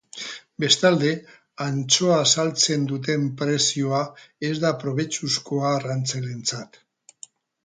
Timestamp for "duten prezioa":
2.93-4.01